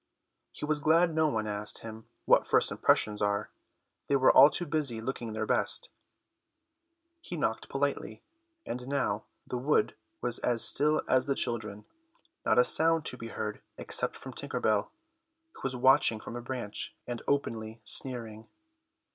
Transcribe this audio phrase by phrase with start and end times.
[0.49, 3.51] He was glad no one asked him what first impressions are;
[4.07, 5.91] they were all too busy looking their best.
[7.19, 8.23] He knocked politely,
[8.65, 11.85] and now the wood was as still as the children,
[12.43, 14.91] not a sound to be heard except from Tinker Bell,
[15.51, 18.47] who was watching from a branch and openly sneering.